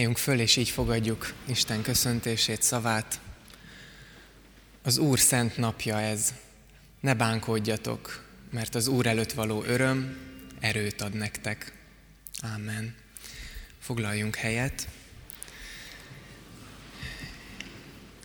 [0.00, 3.20] Álljunk föl, és így fogadjuk Isten köszöntését, szavát.
[4.82, 6.34] Az Úr szent napja ez.
[7.00, 10.16] Ne bánkodjatok, mert az Úr előtt való öröm
[10.60, 11.72] erőt ad nektek.
[12.42, 12.94] Ámen.
[13.80, 14.88] Foglaljunk helyet.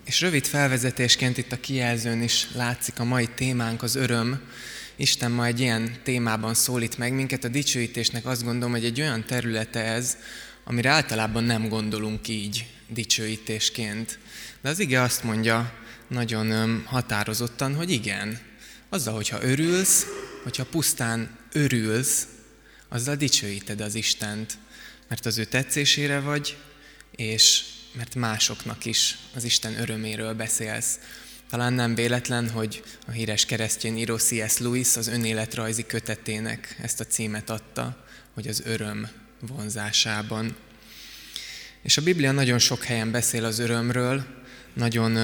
[0.04, 4.42] És rövid felvezetésként itt a kijelzőn is látszik a mai témánk, az öröm.
[4.96, 7.44] Isten ma egy ilyen témában szólít meg minket.
[7.44, 10.18] A dicsőítésnek azt gondolom, hogy egy olyan területe ez,
[10.66, 14.20] amire általában nem gondolunk így dicsőítésként.
[14.62, 15.74] De az ige azt mondja
[16.08, 18.40] nagyon határozottan, hogy igen,
[18.90, 20.06] azzal, hogyha örülsz,
[20.44, 22.28] hogyha pusztán örülsz,
[22.90, 24.58] azzal dicsőíted az Istent,
[25.08, 26.58] mert az ő tetszésére vagy,
[27.16, 31.00] és mert másoknak is az Isten öröméről beszélsz.
[31.50, 34.58] Talán nem véletlen, hogy a híres keresztény író C.S.
[34.58, 39.10] Lewis az önéletrajzi kötetének ezt a címet adta, hogy az öröm
[39.46, 40.56] vonzásában.
[41.82, 44.26] És a Biblia nagyon sok helyen beszél az örömről,
[44.74, 45.18] nagyon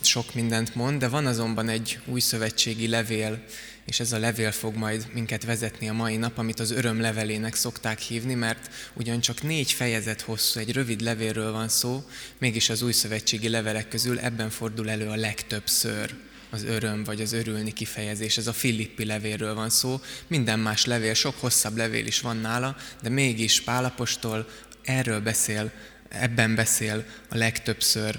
[0.00, 3.44] sok mindent mond, de van azonban egy új szövetségi levél,
[3.86, 7.54] és ez a levél fog majd minket vezetni a mai nap, amit az öröm levelének
[7.54, 12.04] szokták hívni, mert ugyancsak négy fejezet hosszú, egy rövid levélről van szó,
[12.38, 16.14] mégis az új szövetségi levelek közül ebben fordul elő a legtöbbször
[16.50, 18.36] az öröm vagy az örülni kifejezés.
[18.36, 20.00] Ez a Filippi levélről van szó.
[20.26, 24.48] Minden más levél, sok hosszabb levél is van nála, de mégis Pálapostól
[24.82, 25.72] erről beszél,
[26.08, 28.18] ebben beszél a legtöbbször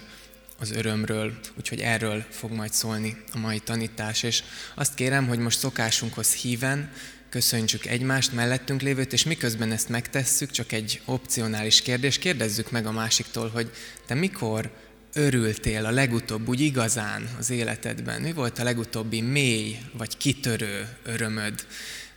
[0.59, 4.23] az örömről, úgyhogy erről fog majd szólni a mai tanítás.
[4.23, 4.43] És
[4.75, 6.91] azt kérem, hogy most szokásunkhoz híven
[7.29, 12.91] köszöntsük egymást, mellettünk lévőt, és miközben ezt megtesszük, csak egy opcionális kérdés, kérdezzük meg a
[12.91, 13.71] másiktól, hogy
[14.05, 14.71] te mikor
[15.17, 18.21] örültél a legutóbb úgy igazán az életedben?
[18.21, 21.65] Mi volt a legutóbbi mély vagy kitörő örömöd?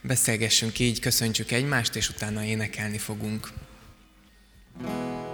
[0.00, 3.48] Beszélgessünk így, köszöntsük egymást, és utána énekelni fogunk.
[4.82, 5.29] thank you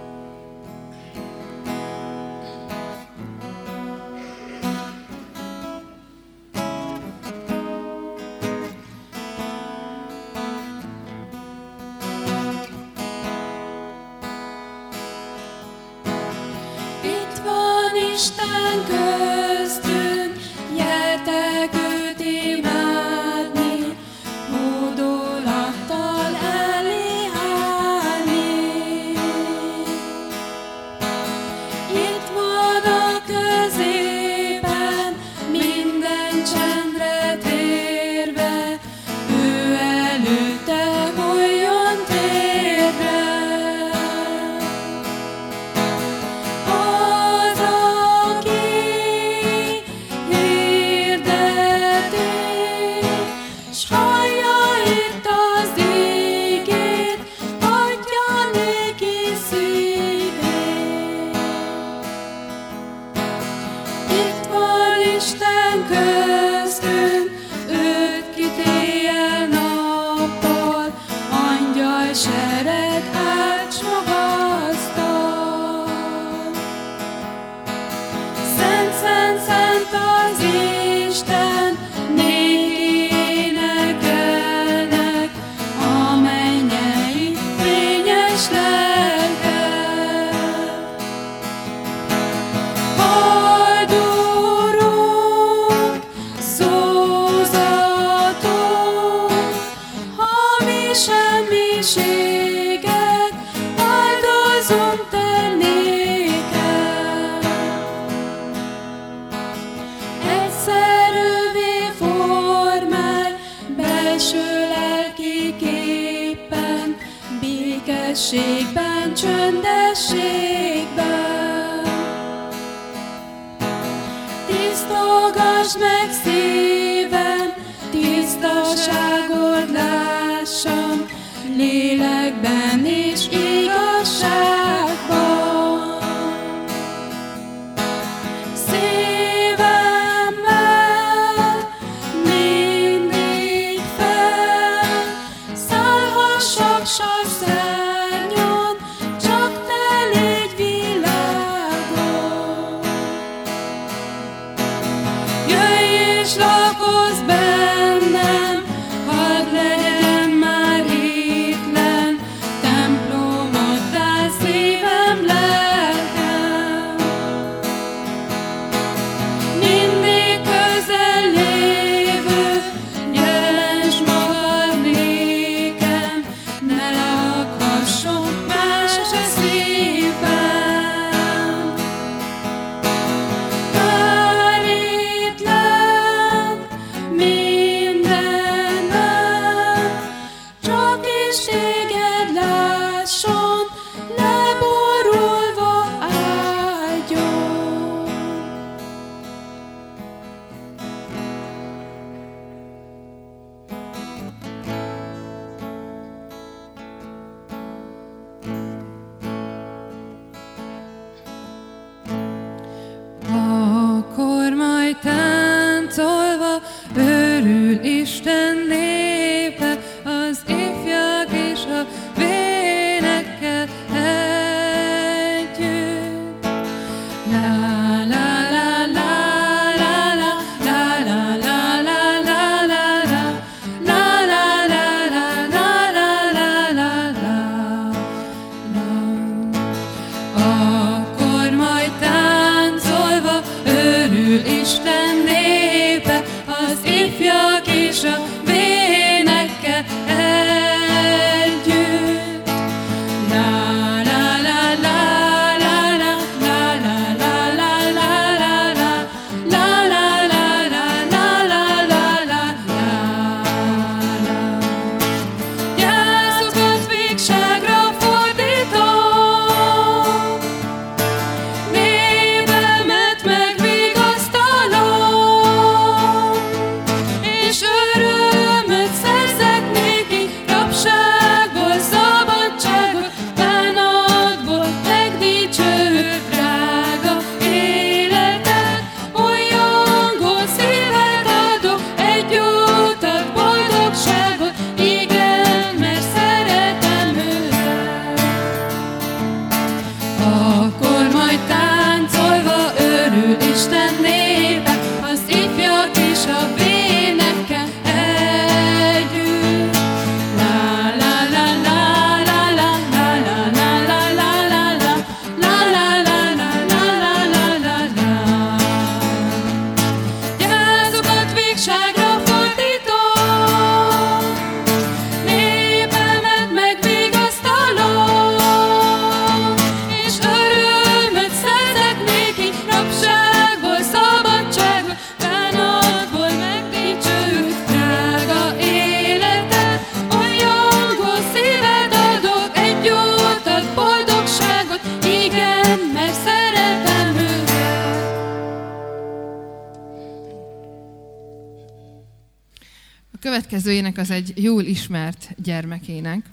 [353.57, 356.25] következő ének az egy jól ismert gyermekének,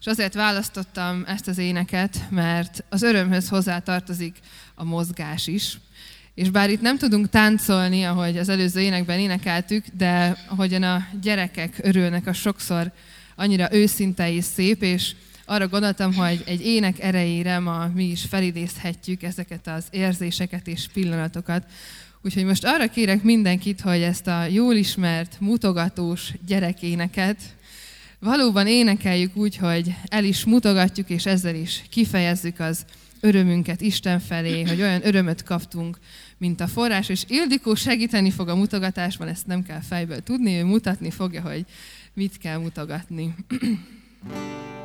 [0.00, 4.36] és azért választottam ezt az éneket, mert az örömhöz hozzá tartozik
[4.74, 5.78] a mozgás is.
[6.34, 11.78] És bár itt nem tudunk táncolni, ahogy az előző énekben énekeltük, de ahogyan a gyerekek
[11.82, 12.92] örülnek, a sokszor
[13.36, 19.22] annyira őszinte és szép, és arra gondoltam, hogy egy ének erejére ma mi is felidézhetjük
[19.22, 21.64] ezeket az érzéseket és pillanatokat.
[22.22, 27.38] Úgyhogy most arra kérek mindenkit, hogy ezt a jól ismert, mutogatós gyerekéneket
[28.18, 32.84] valóban énekeljük úgy, hogy el is mutogatjuk, és ezzel is kifejezzük az
[33.20, 35.98] örömünket Isten felé, hogy olyan örömöt kaptunk,
[36.38, 40.64] mint a forrás, és Ildikó segíteni fog a mutogatásban, ezt nem kell fejből tudni, ő
[40.64, 41.64] mutatni fogja, hogy
[42.12, 43.34] mit kell mutogatni.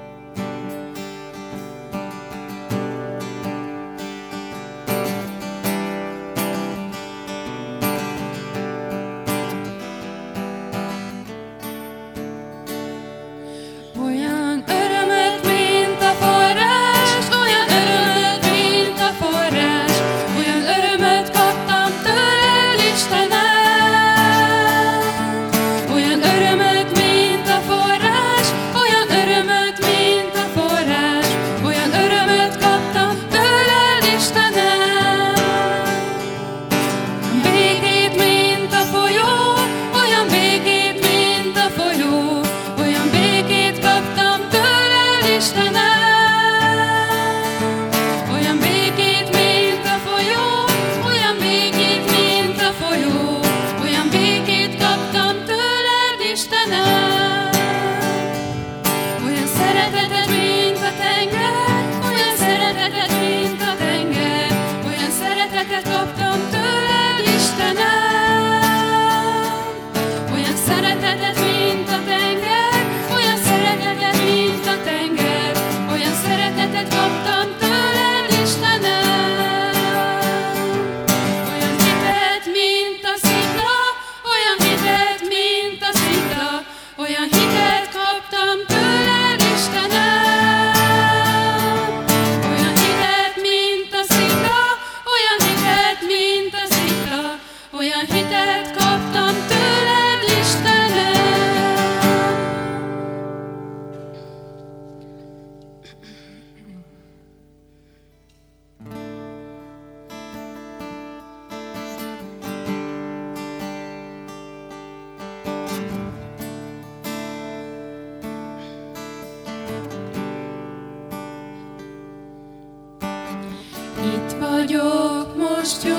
[124.65, 125.93] vagyok most, jó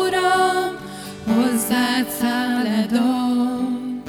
[0.00, 0.76] Uram,
[1.26, 4.02] hozzád száledom.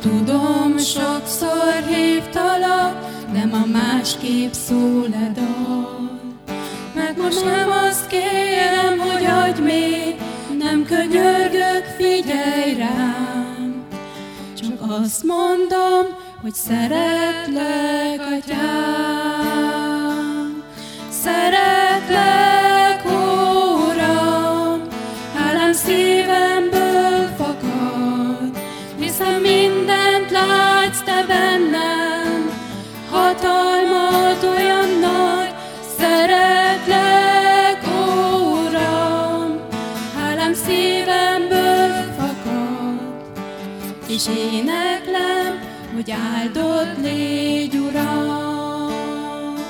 [0.00, 6.10] Tudom, sokszor hívtalak, nem a másképp szóledom.
[6.94, 10.14] Meg most nem azt kérem, hogy adj még,
[10.58, 13.84] nem könyörgök, figyelj rám.
[14.54, 18.97] Csak azt mondom, hogy szeretlek, atyám.
[44.18, 45.60] És éneklem,
[45.94, 49.64] hogy áldott légy, Uram.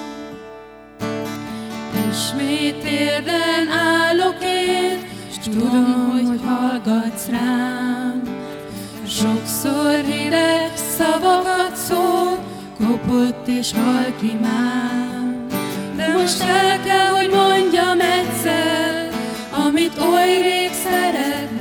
[2.10, 4.98] Ismét térden állok én,
[5.32, 8.22] s tudom, hogy hallgatsz rám.
[9.06, 12.38] Sokszor hideg szavakat szól,
[12.76, 15.46] kopott és halk imám.
[15.96, 19.08] De most el kell, hogy mondjam egyszer,
[19.66, 21.57] amit oly rég szeretnék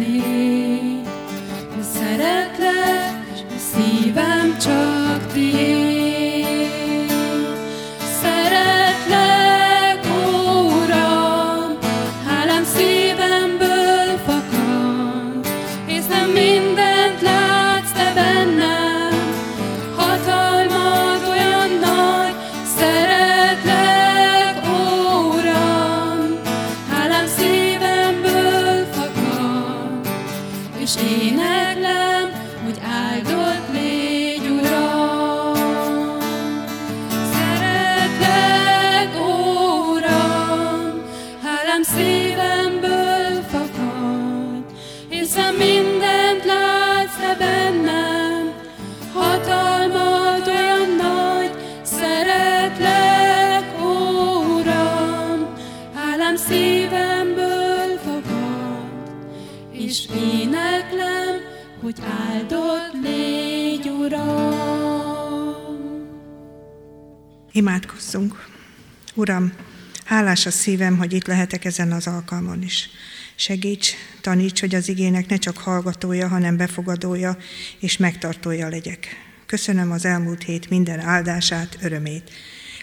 [70.38, 72.90] hálás a szívem, hogy itt lehetek ezen az alkalmon is.
[73.36, 77.38] Segíts, taníts, hogy az igének ne csak hallgatója, hanem befogadója
[77.80, 79.08] és megtartója legyek.
[79.46, 82.32] Köszönöm az elmúlt hét minden áldását, örömét.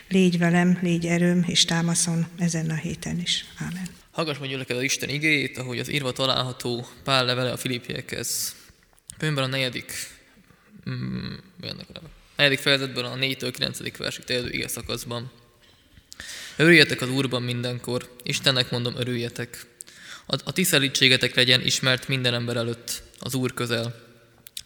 [0.09, 3.45] Légy velem, légy erőm és támaszon ezen a héten is.
[3.59, 3.89] Ámen.
[4.11, 8.55] Hallgass el az Isten igéjét, ahogy az írva található Pál levele a Filippiekhez.
[9.19, 9.93] Könyvben a negyedik,
[10.91, 12.01] mm, a
[12.37, 13.97] negyedik fejezetben a 4-től 9.
[13.97, 15.44] versig terjedő ige szakaszban.
[16.57, 19.67] Örüljetek az Úrban mindenkor, Istennek mondom, örüljetek.
[20.27, 20.67] A, a ti
[21.35, 24.03] legyen ismert minden ember előtt, az Úr közel.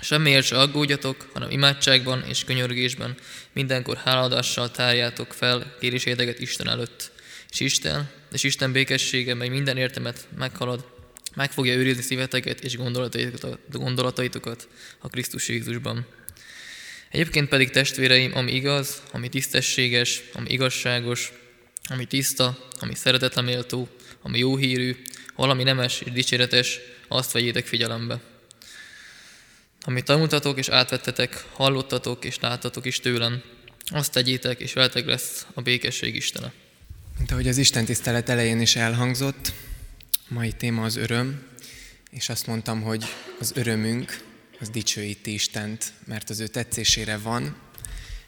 [0.00, 3.16] Semmiért se aggódjatok, hanem imádságban és könyörgésben
[3.52, 7.10] mindenkor háladással tárjátok fel kéréséteket Isten előtt.
[7.50, 10.84] És Isten, és Isten békessége, mely minden értemet meghalad,
[11.34, 16.06] meg fogja őrizni szíveteket és gondolataitokat, gondolataitokat a Krisztus Jézusban.
[17.10, 21.32] Egyébként pedig testvéreim, ami igaz, ami tisztességes, ami igazságos,
[21.88, 23.88] ami tiszta, ami szeretetre méltó,
[24.22, 24.96] ami jó hírű,
[25.36, 28.20] valami nemes és dicséretes, azt vegyétek figyelembe.
[29.80, 33.42] Amit tanultatok és átvettetek, hallottatok és láttatok is tőlem,
[33.86, 36.52] azt tegyétek, és veletek lesz a békesség Istene.
[37.18, 39.52] Mint ahogy az Isten tisztelet elején is elhangzott,
[40.28, 41.46] mai téma az öröm,
[42.10, 43.04] és azt mondtam, hogy
[43.40, 44.27] az örömünk
[44.60, 47.56] az dicsőíti Istent, mert az ő tetszésére van,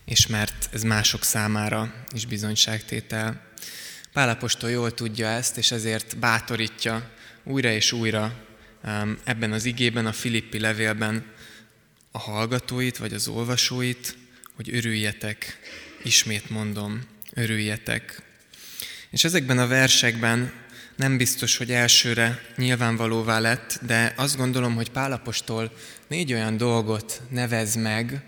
[0.05, 3.49] és mert ez mások számára is bizonyságtétel.
[4.13, 7.11] Pálapostól jól tudja ezt, és ezért bátorítja
[7.45, 8.47] újra és újra
[9.25, 11.33] ebben az igében, a Filippi levélben
[12.11, 14.17] a hallgatóit, vagy az olvasóit,
[14.55, 15.59] hogy örüljetek,
[16.03, 17.01] ismét mondom,
[17.35, 18.23] örüljetek.
[19.11, 20.53] És ezekben a versekben
[20.97, 25.73] nem biztos, hogy elsőre nyilvánvalóvá lett, de azt gondolom, hogy Pálapostól
[26.11, 28.23] négy olyan dolgot nevez meg,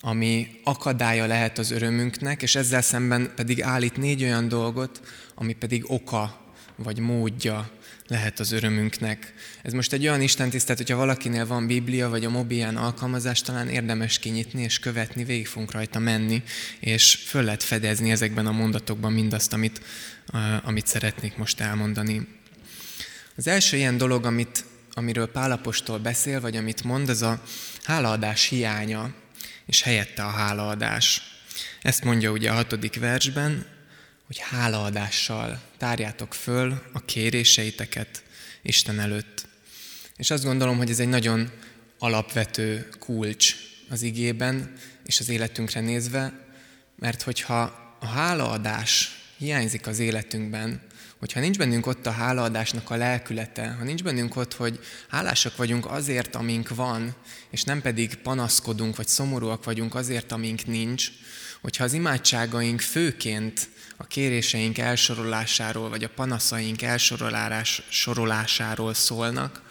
[0.00, 5.00] ami akadálya lehet az örömünknek, és ezzel szemben pedig állít négy olyan dolgot,
[5.34, 6.40] ami pedig oka
[6.76, 7.70] vagy módja
[8.06, 9.34] lehet az örömünknek.
[9.62, 14.18] Ez most egy olyan istentisztelt, hogyha valakinél van Biblia, vagy a mobilján alkalmazás, talán érdemes
[14.18, 16.42] kinyitni és követni, végig fogunk rajta menni,
[16.80, 19.80] és föl lehet fedezni ezekben a mondatokban mindazt, amit,
[20.62, 22.26] amit szeretnék most elmondani.
[23.36, 24.64] Az első ilyen dolog, amit,
[24.98, 27.42] amiről Pálapostól beszél, vagy amit mond, az a
[27.84, 29.14] hálaadás hiánya,
[29.66, 31.22] és helyette a hálaadás.
[31.82, 33.66] Ezt mondja ugye a hatodik versben,
[34.26, 38.22] hogy hálaadással tárjátok föl a kéréseiteket
[38.62, 39.46] Isten előtt.
[40.16, 41.50] És azt gondolom, hogy ez egy nagyon
[41.98, 43.56] alapvető kulcs
[43.88, 44.72] az igében
[45.04, 46.32] és az életünkre nézve,
[46.98, 47.60] mert hogyha
[48.00, 50.80] a hálaadás hiányzik az életünkben,
[51.26, 55.86] hogyha nincs bennünk ott a hálaadásnak a lelkülete, ha nincs bennünk ott, hogy hálásak vagyunk
[55.86, 57.14] azért, amink van,
[57.50, 61.08] és nem pedig panaszkodunk, vagy szomorúak vagyunk azért, amink nincs,
[61.60, 69.62] hogyha az imádságaink főként a kéréseink elsorolásáról, vagy a panaszaink elsorolásáról szólnak,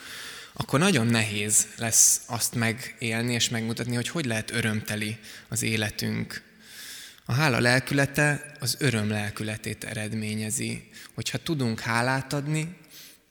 [0.53, 5.17] akkor nagyon nehéz lesz azt megélni és megmutatni, hogy hogy lehet örömteli
[5.49, 6.44] az életünk.
[7.27, 10.89] A hála lelkülete az öröm lelkületét eredményezi.
[11.13, 12.77] Hogyha tudunk hálát adni,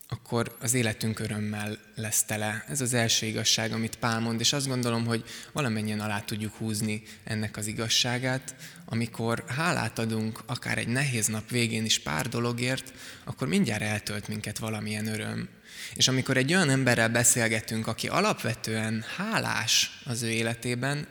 [0.08, 2.64] akkor az életünk örömmel lesz tele.
[2.68, 7.02] Ez az első igazság, amit Pál mond, és azt gondolom, hogy valamennyien alá tudjuk húzni
[7.24, 8.54] ennek az igazságát.
[8.84, 12.92] Amikor hálát adunk, akár egy nehéz nap végén is pár dologért,
[13.24, 15.48] akkor mindjárt eltölt minket valamilyen öröm.
[15.94, 21.06] És amikor egy olyan emberrel beszélgetünk, aki alapvetően hálás az ő életében,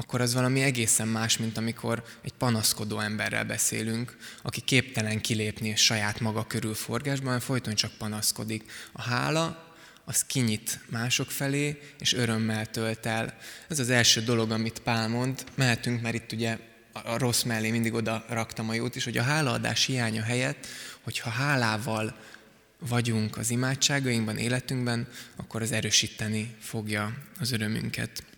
[0.00, 6.20] akkor az valami egészen más, mint amikor egy panaszkodó emberrel beszélünk, aki képtelen kilépni saját
[6.20, 8.70] maga körül forgásban, folyton csak panaszkodik.
[8.92, 13.36] A hála az kinyit mások felé, és örömmel tölt el.
[13.68, 15.44] Ez az első dolog, amit Pál mond.
[15.54, 16.58] Mehetünk, mert itt ugye
[16.92, 20.66] a rossz mellé mindig oda raktam a jót is, hogy a hálaadás hiánya helyett,
[21.02, 22.16] hogyha hálával
[22.88, 28.29] vagyunk az imádságainkban, életünkben, akkor az erősíteni fogja az örömünket.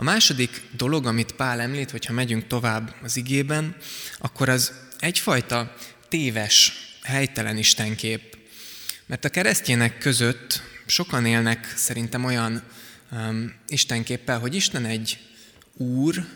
[0.00, 3.76] A második dolog, amit Pál említ, hogyha megyünk tovább az igében,
[4.18, 5.74] akkor az egyfajta
[6.08, 8.38] téves, helytelen istenkép.
[9.06, 12.62] Mert a keresztjének között sokan élnek szerintem olyan
[13.10, 15.18] um, istenképpel, hogy Isten egy
[15.72, 16.26] úr,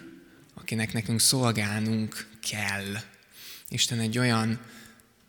[0.54, 2.96] akinek nekünk szolgálnunk kell.
[3.68, 4.60] Isten egy olyan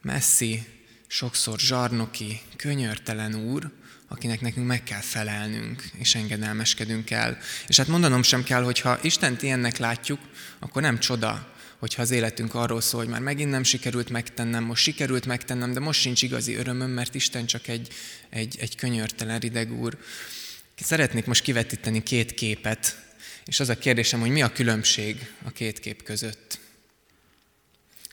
[0.02, 0.64] messzi,
[1.08, 3.72] sokszor zsarnoki, könyörtelen úr,
[4.14, 7.38] akinek nekünk meg kell felelnünk, és engedelmeskedünk el.
[7.68, 10.20] És hát mondanom sem kell, hogy ha Istent ilyennek látjuk,
[10.60, 14.84] akkor nem csoda, hogyha az életünk arról szól, hogy már megint nem sikerült megtennem, most
[14.84, 17.88] sikerült megtennem, de most sincs igazi örömöm, mert Isten csak egy,
[18.30, 19.98] egy, egy könyörtelen rideg úr.
[20.76, 22.98] Szeretnék most kivetíteni két képet,
[23.46, 26.60] és az a kérdésem, hogy mi a különbség a két kép között.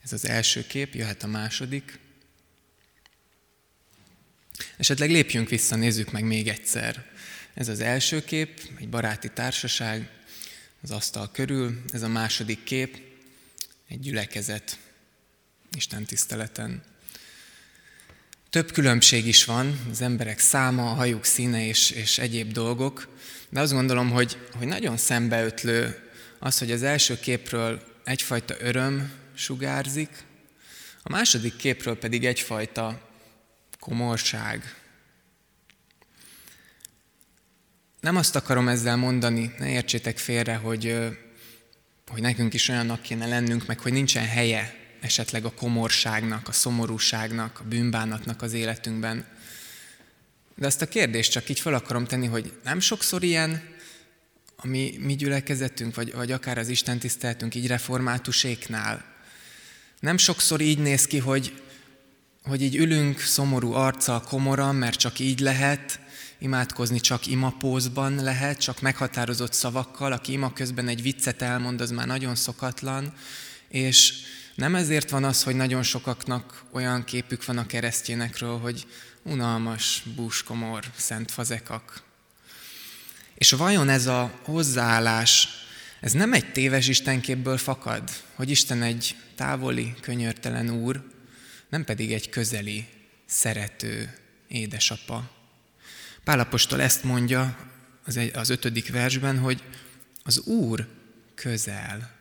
[0.03, 1.99] Ez az első kép, jöhet a második.
[4.77, 7.05] Esetleg lépjünk vissza, nézzük meg még egyszer.
[7.55, 10.09] Ez az első kép, egy baráti társaság,
[10.83, 11.83] az asztal körül.
[11.92, 13.01] Ez a második kép,
[13.88, 14.79] egy gyülekezet,
[15.77, 16.83] Isten tiszteleten.
[18.51, 23.09] Több különbség is van, az emberek száma, a hajuk színe és, és egyéb dolgok,
[23.49, 30.09] de azt gondolom, hogy, hogy nagyon szembeötlő az, hogy az első képről egyfajta öröm sugárzik,
[31.03, 33.10] a második képről pedig egyfajta
[33.81, 34.75] komorság.
[38.01, 40.97] Nem azt akarom ezzel mondani, ne értsétek félre, hogy,
[42.09, 47.61] hogy nekünk is olyannak kéne lennünk, meg hogy nincsen helye esetleg a komorságnak, a szomorúságnak,
[47.61, 49.27] a bűnbánatnak az életünkben.
[50.55, 53.79] De azt a kérdést csak így fel akarom tenni, hogy nem sokszor ilyen
[54.57, 59.05] a mi, mi gyülekezetünk, vagy, vagy akár az Isten tiszteltünk így reformátuséknál.
[60.01, 61.62] Nem sokszor így néz ki, hogy,
[62.42, 66.00] hogy így ülünk szomorú arccal komoran, mert csak így lehet,
[66.38, 72.07] imádkozni csak imapózban lehet, csak meghatározott szavakkal, aki ima közben egy viccet elmond, az már
[72.07, 73.14] nagyon szokatlan,
[73.68, 74.14] és
[74.55, 78.87] nem ezért van az, hogy nagyon sokaknak olyan képük van a keresztjénekről, hogy
[79.22, 82.03] unalmas, búskomor, szent fazekak.
[83.35, 85.48] És vajon ez a hozzáállás,
[86.00, 91.03] ez nem egy téves istenképből fakad, hogy Isten egy távoli, könyörtelen úr,
[91.70, 92.87] nem pedig egy közeli,
[93.26, 95.30] szerető édesapa.
[96.24, 97.56] Pálapostól ezt mondja
[98.04, 99.62] az, egy, az ötödik versben, hogy
[100.22, 100.87] az Úr
[101.35, 102.18] közel.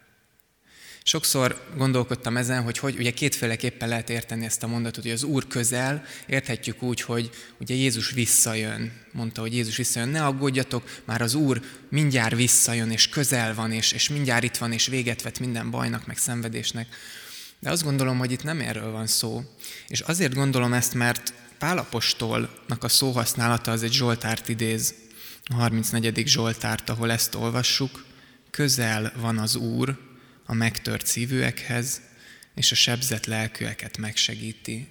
[1.04, 5.48] Sokszor gondolkodtam ezen, hogy, hogy ugye kétféleképpen lehet érteni ezt a mondatot, hogy az Úr
[5.48, 11.34] közel, érthetjük úgy, hogy ugye Jézus visszajön, mondta, hogy Jézus visszajön, ne aggódjatok, már az
[11.34, 15.70] Úr mindjárt visszajön, és közel van, és, és mindjárt itt van, és véget vet minden
[15.70, 16.88] bajnak, meg szenvedésnek.
[17.60, 19.44] De azt gondolom, hogy itt nem erről van szó.
[19.88, 24.94] És azért gondolom ezt, mert Pálapostolnak a szóhasználata az egy Zsoltárt idéz,
[25.44, 26.28] a 34.
[26.28, 28.06] Zsoltárt, ahol ezt olvassuk,
[28.50, 29.98] közel van az Úr
[30.46, 32.02] a megtört szívűekhez,
[32.56, 34.88] és a sebzett lelkűeket megsegíti.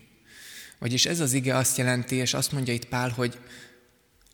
[0.78, 3.38] Vagyis ez az ige azt jelenti, és azt mondja itt Pál, hogy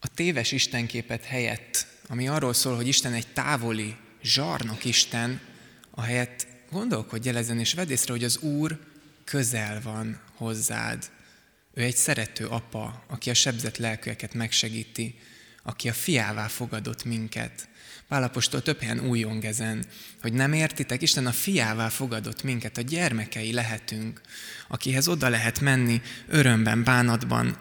[0.00, 5.40] a téves istenképet helyett, ami arról szól, hogy Isten egy távoli, zsarnok Isten,
[5.90, 8.78] a helyett gondolkodj el ezen, és vedd észre, hogy az Úr
[9.24, 11.10] közel van hozzád.
[11.74, 15.18] Ő egy szerető apa, aki a sebzett lelkőeket megsegíti,
[15.62, 17.68] aki a fiává fogadott minket.
[18.08, 19.84] Pálapostól több helyen újong ezen,
[20.20, 24.20] hogy nem értitek, Isten a fiává fogadott minket, a gyermekei lehetünk,
[24.68, 27.56] akihez oda lehet menni örömben, bánatban,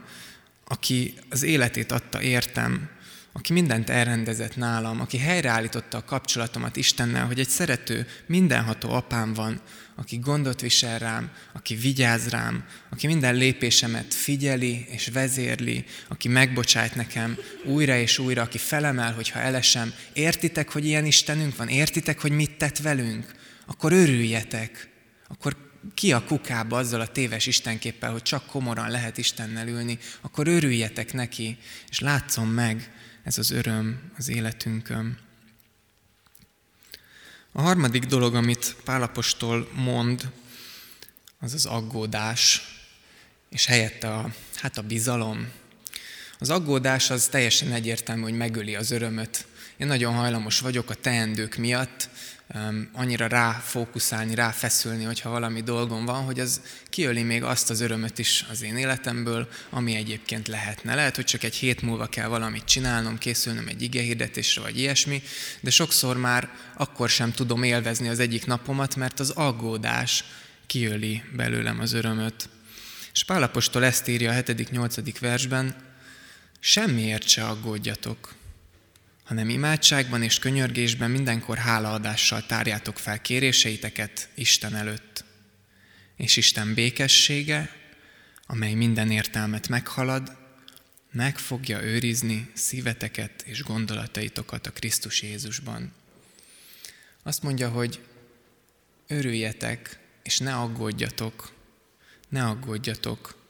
[0.63, 2.89] aki az életét adta értem,
[3.35, 9.61] aki mindent elrendezett nálam, aki helyreállította a kapcsolatomat Istennel, hogy egy szerető, mindenható apám van,
[9.95, 16.95] aki gondot visel rám, aki vigyáz rám, aki minden lépésemet figyeli és vezérli, aki megbocsájt
[16.95, 19.93] nekem újra és újra, aki felemel, hogyha elesem.
[20.13, 21.67] Értitek, hogy ilyen Istenünk van?
[21.67, 23.25] Értitek, hogy mit tett velünk?
[23.65, 24.89] Akkor örüljetek.
[25.27, 25.57] Akkor
[25.93, 31.13] ki a kukába azzal a téves Istenképpel, hogy csak komoran lehet Istennel ülni, akkor örüljetek
[31.13, 31.57] neki,
[31.89, 32.91] és látszom meg
[33.23, 35.17] ez az öröm az életünkön.
[37.51, 40.31] A harmadik dolog, amit Pálapostól mond,
[41.39, 42.61] az az aggódás,
[43.49, 45.51] és helyette a, hát a bizalom.
[46.39, 49.45] Az aggódás az teljesen egyértelmű, hogy megöli az örömöt.
[49.77, 52.09] Én nagyon hajlamos vagyok a teendők miatt,
[52.93, 58.45] annyira ráfókuszálni, ráfeszülni, hogyha valami dolgom van, hogy az kiöli még azt az örömöt is
[58.49, 60.95] az én életemből, ami egyébként lehetne.
[60.95, 65.21] Lehet, hogy csak egy hét múlva kell valamit csinálnom, készülnöm egy igehirdetésre, vagy ilyesmi,
[65.59, 70.23] de sokszor már akkor sem tudom élvezni az egyik napomat, mert az aggódás
[70.67, 72.49] kiöli belőlem az örömöt.
[73.13, 75.15] És Pálapostól ezt írja a 7.-8.
[75.19, 75.75] versben,
[76.59, 78.33] semmiért se aggódjatok,
[79.23, 85.23] hanem imádságban és könyörgésben mindenkor hálaadással tárjátok fel kéréseiteket Isten előtt.
[86.15, 87.75] És Isten békessége,
[88.45, 90.37] amely minden értelmet meghalad,
[91.11, 95.93] meg fogja őrizni szíveteket és gondolataitokat a Krisztus Jézusban.
[97.23, 98.01] Azt mondja, hogy
[99.07, 101.53] örüljetek, és ne aggódjatok,
[102.29, 103.42] ne aggódjatok.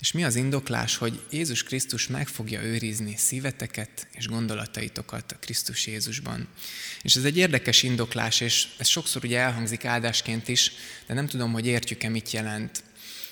[0.00, 5.86] És mi az indoklás, hogy Jézus Krisztus meg fogja őrizni szíveteket és gondolataitokat a Krisztus
[5.86, 6.48] Jézusban.
[7.02, 10.72] És ez egy érdekes indoklás, és ez sokszor ugye elhangzik áldásként is,
[11.06, 12.82] de nem tudom, hogy értjük-e, mit jelent.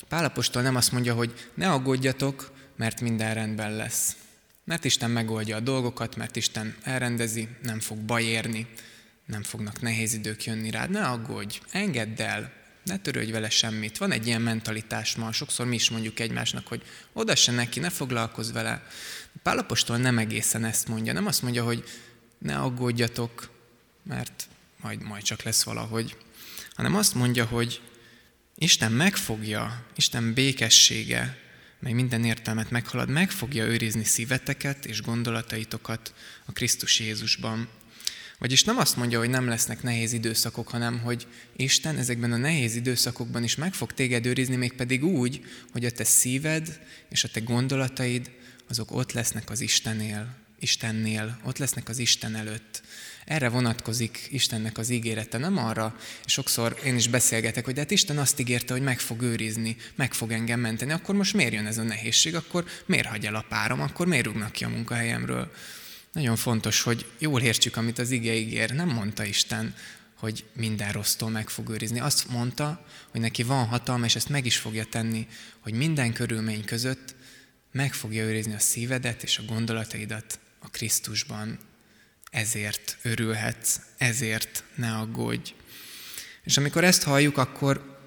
[0.08, 4.16] Pálapostól nem azt mondja, hogy ne aggódjatok, mert minden rendben lesz.
[4.64, 8.66] Mert Isten megoldja a dolgokat, mert Isten elrendezi, nem fog baj érni,
[9.26, 10.90] nem fognak nehéz idők jönni rád.
[10.90, 12.52] Ne aggódj, engedd el,
[12.88, 13.98] ne törődj vele semmit.
[13.98, 17.90] Van egy ilyen mentalitás ma, sokszor mi is mondjuk egymásnak, hogy oda se neki, ne
[17.90, 18.86] foglalkozz vele.
[19.42, 21.84] Pálapostól nem egészen ezt mondja, nem azt mondja, hogy
[22.38, 23.50] ne aggódjatok,
[24.02, 24.48] mert
[24.80, 26.16] majd, majd csak lesz valahogy,
[26.74, 27.80] hanem azt mondja, hogy
[28.54, 31.38] Isten megfogja, Isten békessége,
[31.78, 37.68] mely minden értelmet meghalad, meg fogja őrizni szíveteket és gondolataitokat a Krisztus Jézusban.
[38.38, 42.74] Vagyis nem azt mondja, hogy nem lesznek nehéz időszakok, hanem hogy Isten ezekben a nehéz
[42.74, 47.40] időszakokban is meg fog téged őrizni, mégpedig úgy, hogy a te szíved és a te
[47.40, 48.30] gondolataid
[48.68, 52.82] azok ott lesznek az Istennél, Istennél, ott lesznek az Isten előtt.
[53.24, 55.96] Erre vonatkozik Istennek az ígérete, nem arra.
[56.24, 60.14] Sokszor én is beszélgetek, hogy de hát Isten azt ígérte, hogy meg fog őrizni, meg
[60.14, 63.44] fog engem menteni, akkor most miért jön ez a nehézség, akkor miért hagy el a
[63.48, 65.50] párom, akkor miért rúgnak ki a munkahelyemről.
[66.12, 68.70] Nagyon fontos, hogy jól értsük, amit az ige ígér.
[68.70, 69.74] Nem mondta Isten,
[70.14, 72.00] hogy minden rossztól meg fog őrizni.
[72.00, 75.26] Azt mondta, hogy neki van hatalma, és ezt meg is fogja tenni,
[75.60, 77.14] hogy minden körülmény között
[77.72, 81.58] meg fogja őrizni a szívedet és a gondolataidat a Krisztusban.
[82.30, 85.54] Ezért örülhetsz, ezért ne aggódj.
[86.44, 87.97] És amikor ezt halljuk, akkor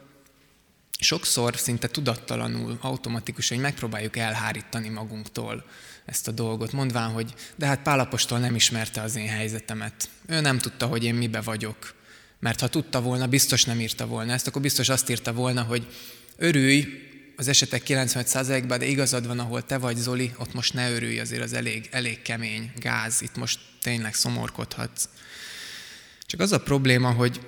[1.04, 5.66] sokszor szinte tudattalanul, automatikusan, megpróbáljuk elhárítani magunktól
[6.06, 10.10] ezt a dolgot, mondván, hogy de hát Pálapostól nem ismerte az én helyzetemet.
[10.28, 11.94] Ő nem tudta, hogy én mibe vagyok.
[12.40, 15.88] Mert ha tudta volna, biztos nem írta volna ezt, akkor biztos azt írta volna, hogy
[16.38, 16.88] örülj
[17.36, 21.44] az esetek 95%-ban, de igazad van, ahol te vagy, Zoli, ott most ne örülj, azért
[21.44, 25.10] az elég, elég kemény gáz, itt most tényleg szomorkodhatsz.
[26.26, 27.42] Csak az a probléma, hogy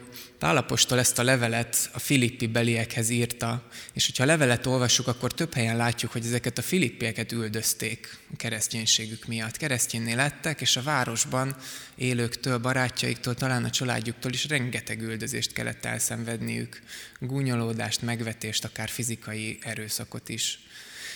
[0.44, 5.54] Pálapostól ezt a levelet a filippi beliekhez írta, és hogyha a levelet olvassuk, akkor több
[5.54, 9.58] helyen látjuk, hogy ezeket a filippieket üldözték a kereszténységük miatt.
[9.58, 11.56] Keresztjénné lettek, és a városban
[11.96, 16.82] élőktől, barátjaiktól, talán a családjuktól is rengeteg üldözést kellett elszenvedniük.
[17.20, 20.60] Gúnyolódást, megvetést, akár fizikai erőszakot is.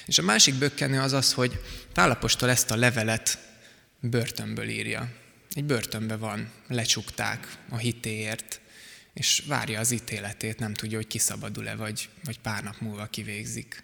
[0.05, 1.59] És a másik bökkenő az az, hogy
[1.93, 3.37] Pálapostól ezt a levelet
[3.99, 5.09] börtönből írja.
[5.53, 8.61] Egy börtönbe van, lecsukták a hitéért,
[9.17, 13.83] és várja az ítéletét, nem tudja, hogy kiszabadul-e, vagy, vagy pár nap múlva kivégzik.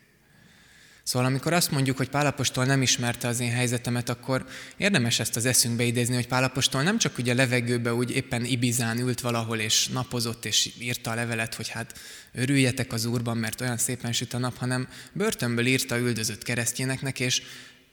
[1.03, 4.45] Szóval amikor azt mondjuk, hogy Pálapostól nem ismerte az én helyzetemet, akkor
[4.77, 9.21] érdemes ezt az eszünkbe idézni, hogy Pálapostól nem csak ugye levegőbe úgy éppen Ibizán ült
[9.21, 11.99] valahol, és napozott, és írta a levelet, hogy hát
[12.33, 17.41] örüljetek az Úrban, mert olyan szépen süt a nap, hanem börtönből írta üldözött keresztényeknek, és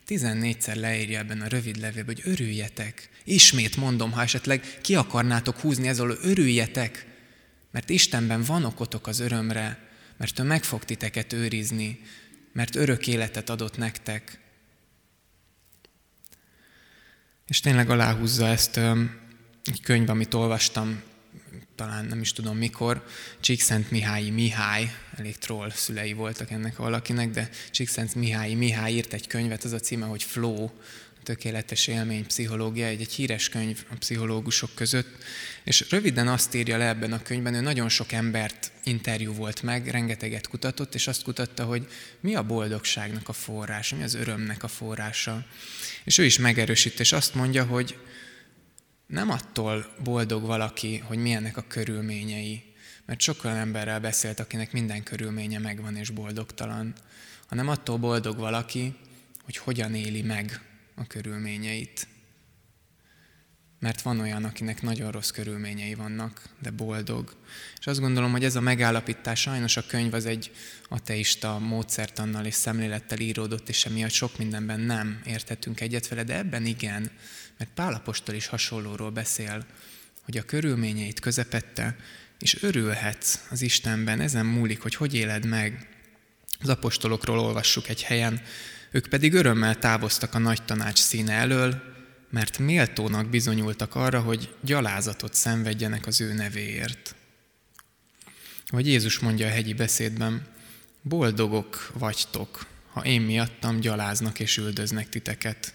[0.08, 3.08] 14-szer leírja ebben a rövid levélben, hogy örüljetek.
[3.24, 7.09] Ismét mondom, ha esetleg ki akarnátok húzni ezzel, örüljetek,
[7.70, 12.00] mert Istenben van okotok az örömre, mert ő meg fog titeket őrizni,
[12.52, 14.38] mert örök életet adott nektek.
[17.46, 18.76] És tényleg aláhúzza ezt
[19.64, 21.02] egy könyv, amit olvastam,
[21.74, 23.04] talán nem is tudom mikor,
[23.40, 29.26] Csíkszent Mihályi Mihály, elég troll szülei voltak ennek valakinek, de Csíkszent Mihályi Mihály írt egy
[29.26, 30.70] könyvet, az a címe, hogy Flow,
[31.30, 35.22] tökéletes élmény pszichológia, egy, egy híres könyv a pszichológusok között,
[35.64, 39.88] és röviden azt írja le ebben a könyvben, hogy nagyon sok embert interjú volt meg,
[39.88, 41.86] rengeteget kutatott, és azt kutatta, hogy
[42.20, 45.46] mi a boldogságnak a forrása, mi az örömnek a forrása.
[46.04, 47.98] És ő is megerősít, és azt mondja, hogy
[49.06, 52.62] nem attól boldog valaki, hogy milyennek a körülményei,
[53.06, 56.94] mert sok olyan emberrel beszélt, akinek minden körülménye megvan és boldogtalan,
[57.46, 58.94] hanem attól boldog valaki,
[59.44, 62.06] hogy hogyan éli meg a körülményeit.
[63.78, 67.36] Mert van olyan, akinek nagyon rossz körülményei vannak, de boldog.
[67.78, 70.52] És azt gondolom, hogy ez a megállapítás, sajnos a könyv az egy
[70.88, 76.66] ateista módszertannal és szemlélettel íródott, és emiatt sok mindenben nem értettünk egyet vele, de ebben
[76.66, 77.10] igen,
[77.58, 79.66] mert Pálapostól is hasonlóról beszél,
[80.24, 81.96] hogy a körülményeit közepette,
[82.38, 85.88] és örülhetsz az Istenben, ezen múlik, hogy hogy éled meg.
[86.60, 88.42] Az apostolokról olvassuk egy helyen,
[88.90, 91.82] ők pedig örömmel távoztak a nagy tanács színe elől,
[92.30, 97.14] mert méltónak bizonyultak arra, hogy gyalázatot szenvedjenek az ő nevéért.
[98.68, 100.46] Vagy Jézus mondja a hegyi beszédben,
[101.02, 105.74] boldogok vagytok, ha én miattam gyaláznak és üldöznek titeket,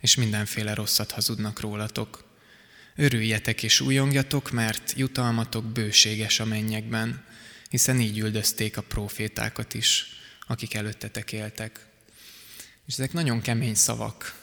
[0.00, 2.24] és mindenféle rosszat hazudnak rólatok.
[2.96, 7.24] Örüljetek és újongjatok, mert jutalmatok bőséges a mennyekben,
[7.68, 10.06] hiszen így üldözték a profétákat is,
[10.46, 11.91] akik előttetek éltek.
[12.92, 14.38] És ezek nagyon kemény szavak,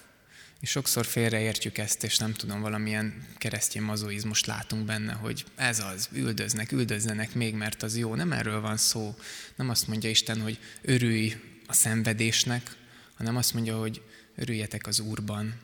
[0.60, 6.10] és sokszor félreértjük ezt, és nem tudom, valamilyen keresztény mazoizmust látunk benne, hogy ez az,
[6.12, 8.16] üldöznek, üldözzenek még, mert az jó.
[8.16, 9.16] Nem erről van szó.
[9.56, 11.36] Nem azt mondja Isten, hogy örülj
[11.68, 12.76] a szenvedésnek,
[13.18, 14.02] hanem azt mondja, hogy
[14.36, 15.56] örüljetek az Úrban,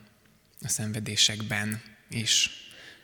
[0.60, 2.50] a szenvedésekben is.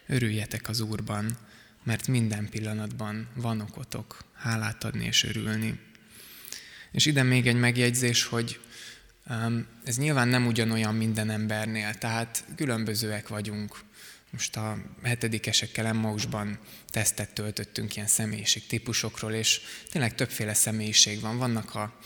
[0.06, 1.38] Örüljetek az Úrban,
[1.82, 5.80] mert minden pillanatban van okotok hálát adni és örülni.
[6.92, 8.60] És ide még egy megjegyzés, hogy
[9.84, 13.78] ez nyilván nem ugyanolyan minden embernél, tehát különbözőek vagyunk.
[14.30, 16.58] Most a hetedikesekkel Emmausban
[16.90, 21.38] tesztet töltöttünk ilyen személyiség típusokról, és tényleg többféle személyiség van.
[21.38, 21.98] Vannak a,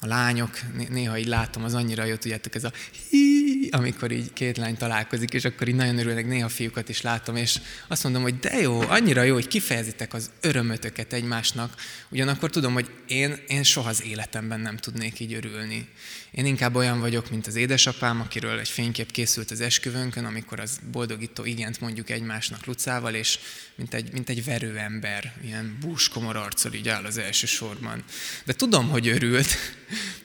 [0.00, 0.58] a lányok,
[0.88, 2.72] néha így látom, az annyira jó, tudjátok, ez a
[3.10, 7.36] híííí, amikor így két lány találkozik, és akkor így nagyon örülnek, néha fiúkat is látom,
[7.36, 11.74] és azt mondom, hogy de jó, annyira jó, hogy kifejezitek az örömötöket egymásnak,
[12.08, 15.88] ugyanakkor tudom, hogy én, én soha az életemben nem tudnék így örülni.
[16.30, 20.78] Én inkább olyan vagyok, mint az édesapám, akiről egy fénykép készült az esküvőnkön, amikor az
[20.92, 23.38] boldogító igent mondjuk egymásnak Lucával, és
[23.74, 28.04] mint egy, mint egy verő ember, ilyen búskomor arccal így áll az első sorban.
[28.44, 29.56] De tudom, hogy örült,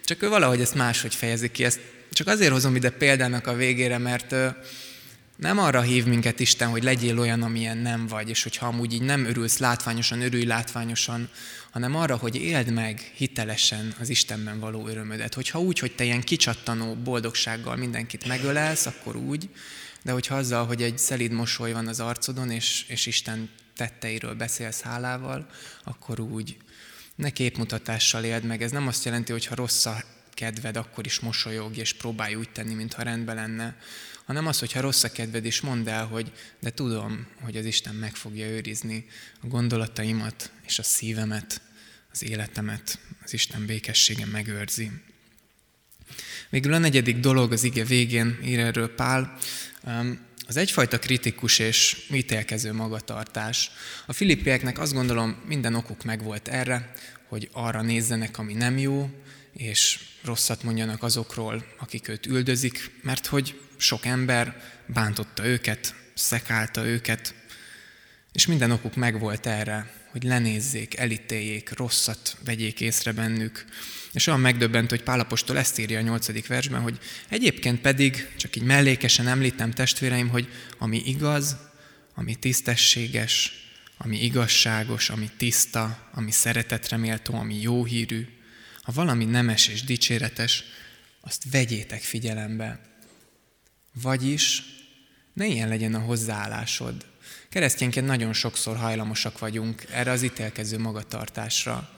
[0.04, 1.64] csak ő valahogy ezt máshogy fejezi ki.
[1.64, 1.80] Ezt
[2.12, 4.36] csak azért hozom ide példának a végére, mert
[5.36, 9.02] nem arra hív minket Isten, hogy legyél olyan, amilyen nem vagy, és hogyha amúgy így
[9.02, 11.30] nem örülsz látványosan, örülj látványosan,
[11.72, 15.34] hanem arra, hogy éld meg hitelesen az Istenben való örömödet.
[15.34, 19.50] Hogyha úgy, hogy te ilyen kicsattanó boldogsággal mindenkit megölelsz, akkor úgy,
[20.04, 24.82] de hogyha azzal, hogy egy szelíd mosoly van az arcodon, és, és Isten tetteiről beszélsz
[24.82, 25.48] hálával,
[25.84, 26.58] akkor úgy.
[27.16, 28.62] Ne képmutatással éld meg.
[28.62, 32.50] Ez nem azt jelenti, hogy ha rossz a kedved, akkor is mosolyog, és próbálj úgy
[32.50, 33.78] tenni, mintha rendben lenne,
[34.26, 37.96] hanem az, hogyha rossz a kedved, és mondd el, hogy de tudom, hogy az Isten
[37.96, 39.06] meg fogja őrizni
[39.42, 41.62] a gondolataimat és a szívemet,
[42.12, 44.92] az életemet, az Isten békessége megőrzi.
[46.50, 49.38] Végül a negyedik dolog az ige végén ír erről Pál,
[50.48, 53.72] az egyfajta kritikus és ítélkező magatartás.
[54.06, 56.94] A filippieknek azt gondolom minden okuk megvolt erre,
[57.28, 59.10] hogy arra nézzenek, ami nem jó,
[59.54, 67.34] és rosszat mondjanak azokról, akik őt üldözik, mert hogy sok ember bántotta őket, szekálta őket,
[68.32, 73.66] és minden okuk megvolt erre, hogy lenézzék, elítéljék, rosszat vegyék észre bennük.
[74.12, 77.00] És olyan megdöbbent, hogy Pálapostól ezt írja a nyolcadik versben, hogy
[77.30, 80.48] egyébként pedig, csak így mellékesen említem testvéreim, hogy
[80.78, 81.56] ami igaz,
[82.14, 83.52] ami tisztességes,
[83.98, 88.28] ami igazságos, ami tiszta, ami szeretetre méltó, ami jó hírű,
[88.82, 90.64] ha valami nemes és dicséretes,
[91.22, 92.82] azt vegyétek figyelembe.
[94.02, 94.64] Vagyis
[95.34, 97.06] ne ilyen legyen a hozzáállásod.
[97.54, 101.90] Keresztényként nagyon sokszor hajlamosak vagyunk erre az ítélkező magatartásra.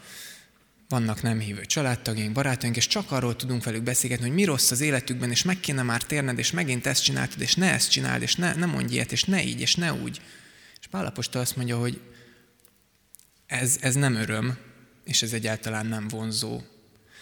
[0.90, 4.82] Vannak nem hívő családtagjaink, barátaink, és csak arról tudunk velük beszélgetni, hogy mi rossz az
[4.82, 8.36] életükben, és meg kéne már térned, és megint ezt csináltad, és ne ezt csináld, és
[8.36, 10.22] ne, ne mondj ilyet, és ne így, és ne úgy.
[10.80, 12.02] És Pálapostól azt mondja, hogy
[13.46, 14.58] ez, ez nem öröm,
[15.06, 16.62] és ez egyáltalán nem vonzó.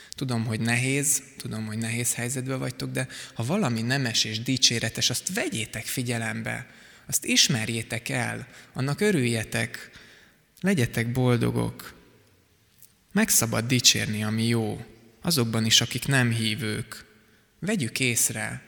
[0.10, 5.34] Tudom, hogy nehéz, tudom, hogy nehéz helyzetben vagytok, de ha valami nemes és dicséretes, azt
[5.34, 6.67] vegyétek figyelembe,
[7.06, 9.92] azt ismerjétek el, annak örüljetek,
[10.62, 11.94] legyetek boldogok.
[13.12, 14.86] Meg szabad dicsérni, ami jó,
[15.22, 17.06] azokban is, akik nem hívők.
[17.60, 18.62] Vegyük észre,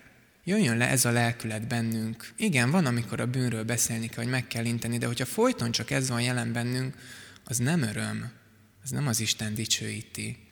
[0.44, 2.34] jöjjön le ez a lelkület bennünk.
[2.38, 5.92] Igen, van, amikor a bűnről beszélni kell, hogy meg kell inteni, de hogyha folyton csak
[5.92, 6.96] ez van jelen bennünk,
[7.44, 8.32] az nem öröm,
[8.84, 10.46] az nem az Isten dicsőíti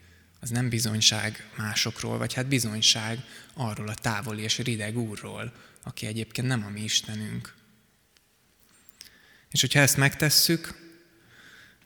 [0.44, 3.18] az nem bizonyság másokról, vagy hát bizonyság
[3.54, 7.54] arról a távoli és rideg úrról, aki egyébként nem a mi Istenünk.
[9.54, 10.74] És hogyha ezt megtesszük,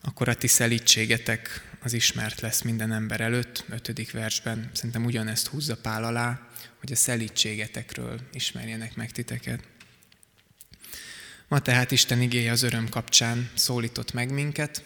[0.01, 4.69] akkor a ti szelítségetek az ismert lesz minden ember előtt, ötödik versben.
[4.73, 6.47] Szerintem ugyanezt húzza Pál alá,
[6.79, 9.63] hogy a szelítségetekről ismerjenek meg titeket.
[11.47, 14.83] Ma tehát Isten igéje az öröm kapcsán szólított meg minket,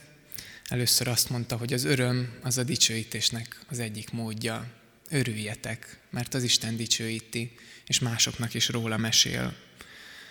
[0.74, 4.68] Először azt mondta, hogy az öröm az a dicsőítésnek az egyik módja.
[5.10, 7.56] Örüljetek, mert az Isten dicsőíti,
[7.88, 9.56] és másoknak is róla mesél.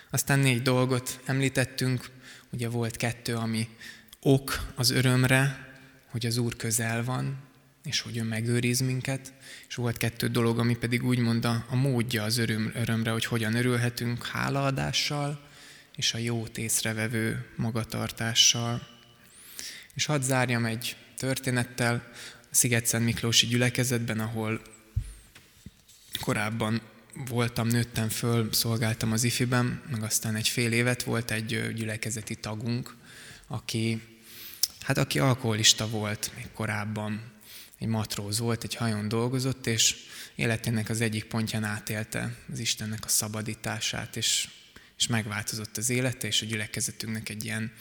[0.09, 2.09] Aztán négy dolgot említettünk,
[2.53, 3.67] ugye volt kettő, ami
[4.19, 5.71] ok az örömre,
[6.09, 7.37] hogy az Úr közel van,
[7.83, 9.33] és hogy ő megőriz minket,
[9.67, 13.55] és volt kettő dolog, ami pedig úgy mondta, a módja az öröm, örömre, hogy hogyan
[13.55, 15.41] örülhetünk hálaadással,
[15.95, 18.87] és a jót észrevevő magatartással.
[19.93, 22.11] És hadd zárjam egy történettel
[22.41, 24.61] a Sziget-Szent Miklósi gyülekezetben, ahol
[26.19, 26.81] korábban
[27.15, 32.95] voltam, nőttem föl, szolgáltam az ifiben, meg aztán egy fél évet volt egy gyülekezeti tagunk,
[33.47, 34.01] aki,
[34.81, 37.31] hát aki alkoholista volt még korábban,
[37.79, 39.95] egy matróz volt, egy hajón dolgozott, és
[40.35, 44.49] életének az egyik pontján átélte az Istennek a szabadítását, és,
[44.97, 47.71] és megváltozott az élete, és a gyülekezetünknek egy ilyen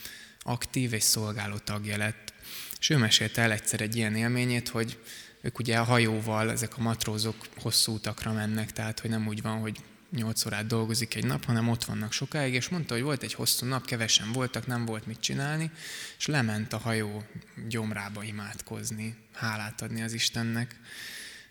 [0.41, 2.33] aktív és szolgáló tagja lett.
[2.79, 4.99] És ő mesélte el egyszer egy ilyen élményét, hogy
[5.43, 9.59] ők ugye a hajóval, ezek a matrózok hosszú utakra mennek, tehát hogy nem úgy van,
[9.59, 13.35] hogy 8 órát dolgozik egy nap, hanem ott vannak sokáig, és mondta, hogy volt egy
[13.35, 15.71] hosszú nap, kevesen voltak, nem volt mit csinálni,
[16.19, 17.25] és lement a hajó
[17.69, 20.77] gyomrába imádkozni, hálát adni az Istennek,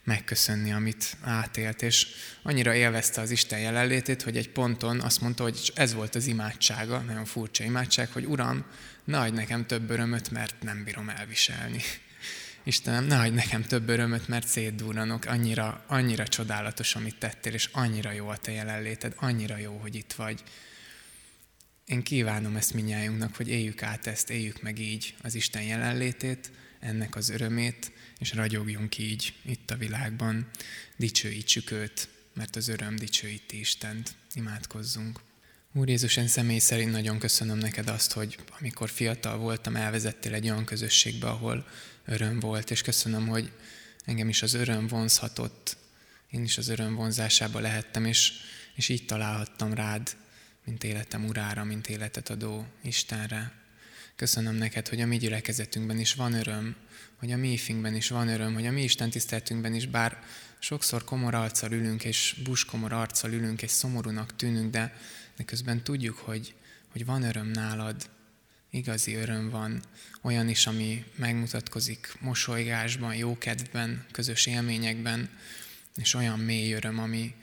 [0.04, 2.08] megköszönni, amit átélt, és
[2.44, 7.00] annyira élvezte az Isten jelenlétét, hogy egy ponton azt mondta, hogy ez volt az imádsága,
[7.00, 8.66] nagyon furcsa imádság, hogy Uram,
[9.04, 11.82] ne adj nekem több örömöt, mert nem bírom elviselni.
[12.64, 18.12] Istenem, ne adj nekem több örömöt, mert szétdúranok, annyira, annyira csodálatos, amit tettél, és annyira
[18.12, 20.44] jó a te jelenléted, annyira jó, hogy itt vagy.
[21.86, 27.16] Én kívánom ezt minnyájunknak, hogy éljük át ezt, éljük meg így az Isten jelenlétét, ennek
[27.16, 30.50] az örömét, és ragyogjunk így itt a világban.
[30.98, 34.16] Dicsőítsük őt, mert az öröm dicsőíti Istent.
[34.34, 35.20] Imádkozzunk.
[35.74, 40.50] Úr Jézus, én személy szerint nagyon köszönöm neked azt, hogy amikor fiatal voltam, elvezettél egy
[40.50, 41.68] olyan közösségbe, ahol
[42.06, 43.52] öröm volt, és köszönöm, hogy
[44.06, 45.78] engem is az öröm vonzhatott,
[46.30, 48.34] én is az öröm vonzásába lehettem, és,
[48.76, 50.16] és így találhattam rád,
[50.66, 53.52] mint életem urára, mint életet adó Istenre.
[54.16, 56.76] Köszönöm neked, hogy a mi gyülekezetünkben is van öröm,
[57.16, 60.24] hogy a mi ifingben is van öröm, hogy a mi Isten tiszteltünkben is, bár
[60.60, 64.98] sokszor komor arccal ülünk, és buskomor arccal ülünk, és szomorúnak tűnünk, de,
[65.38, 66.56] de közben tudjuk, hogy,
[66.92, 68.10] hogy van öröm nálad,
[68.72, 69.82] igazi öröm van,
[70.22, 75.30] olyan is, ami megmutatkozik mosolygásban, jókedvben, közös élményekben,
[75.96, 77.34] és olyan mély öröm, ami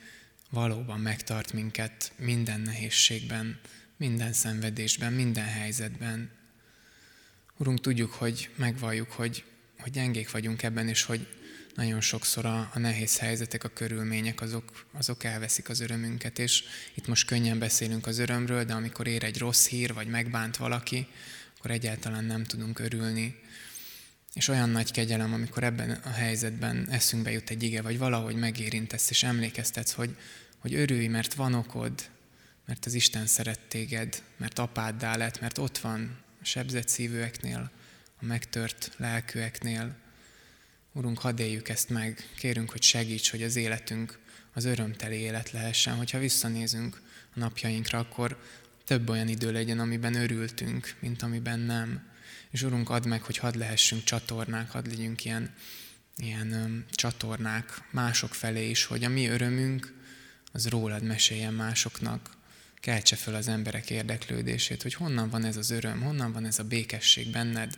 [0.49, 3.59] valóban megtart minket minden nehézségben,
[3.97, 6.29] minden szenvedésben, minden helyzetben.
[7.57, 9.43] Urunk, tudjuk, hogy megvalljuk, hogy,
[9.79, 11.27] hogy gyengék vagyunk ebben, és hogy
[11.79, 16.63] nagyon sokszor a, a nehéz helyzetek, a körülmények, azok, azok elveszik az örömünket, és
[16.93, 21.07] itt most könnyen beszélünk az örömről, de amikor ér egy rossz hír, vagy megbánt valaki,
[21.57, 23.39] akkor egyáltalán nem tudunk örülni.
[24.33, 29.09] És olyan nagy kegyelem, amikor ebben a helyzetben eszünkbe jut egy ige, vagy valahogy megérintesz,
[29.09, 30.15] és emlékeztetsz, hogy,
[30.57, 32.09] hogy örülj, mert van okod,
[32.65, 37.71] mert az Isten szeret téged, mert apáddá lett, mert ott van a sebzett szívűeknél,
[38.21, 40.07] a megtört lelkűeknél.
[40.99, 44.19] Urunk, hadd éljük ezt meg, kérünk, hogy segíts, hogy az életünk
[44.53, 45.95] az örömteli élet lehessen.
[45.95, 47.01] Hogyha visszanézünk
[47.35, 48.39] a napjainkra, akkor
[48.85, 52.07] több olyan idő legyen, amiben örültünk, mint amiben nem.
[52.51, 55.53] És Urunk, add meg, hogy hadd lehessünk csatornák, hadd legyünk ilyen,
[56.17, 59.93] ilyen um, csatornák mások felé is, hogy a mi örömünk
[60.51, 62.37] az rólad meséljen másoknak,
[62.79, 66.63] keltse fel az emberek érdeklődését, hogy honnan van ez az öröm, honnan van ez a
[66.63, 67.77] békesség benned,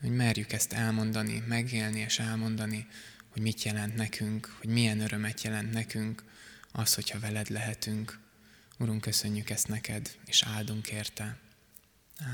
[0.00, 2.86] hogy merjük ezt elmondani, megélni és elmondani,
[3.28, 6.24] hogy mit jelent nekünk, hogy milyen örömet jelent nekünk
[6.72, 8.18] az, hogyha veled lehetünk.
[8.78, 11.38] Urunk, köszönjük ezt neked, és áldunk érte.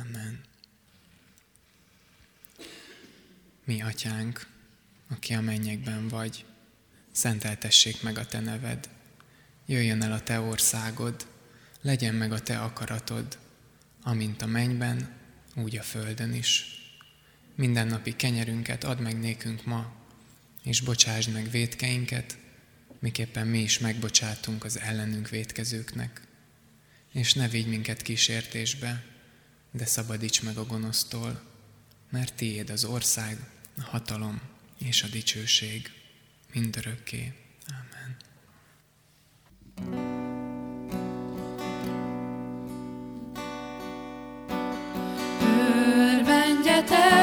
[0.00, 0.40] Amen.
[3.64, 4.46] Mi, atyánk,
[5.08, 6.44] aki a mennyekben vagy,
[7.12, 8.88] szenteltessék meg a te neved.
[9.66, 11.26] Jöjjön el a te országod,
[11.80, 13.38] legyen meg a te akaratod,
[14.02, 15.14] amint a mennyben,
[15.54, 16.75] úgy a földön is.
[17.56, 19.92] Mindennapi kenyerünket add meg nékünk ma,
[20.62, 22.38] és bocsásd meg védkeinket,
[22.98, 26.26] miképpen mi is megbocsátunk az ellenünk védkezőknek
[27.16, 29.04] és ne vigy minket kísértésbe,
[29.70, 31.42] de szabadíts meg a gonosztól,
[32.10, 33.38] mert tiéd az ország,
[33.78, 34.40] a hatalom
[34.78, 35.90] és a dicsőség
[36.52, 37.32] mindörökké.
[37.68, 38.16] Amen.
[46.18, 47.15] Örvendjetek,